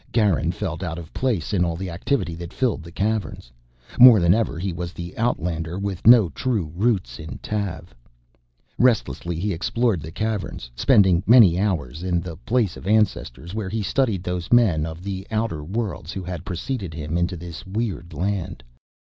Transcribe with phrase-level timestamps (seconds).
[0.11, 3.51] Garin felt out of place in all the activity that filled the Caverns.
[3.99, 7.93] More than ever he was the outlander with no true roots in Tav.
[8.79, 13.83] Restlessly, he explored the Caverns, spending many hours in the Place of Ancestors, where he
[13.83, 18.63] studied those men of the outer world who had preceded him into this weird land.